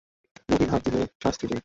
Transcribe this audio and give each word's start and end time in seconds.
নবীন 0.49 0.69
হাঁক 0.69 0.81
দিলে, 0.85 1.01
শাস্ত্রীজি। 1.23 1.57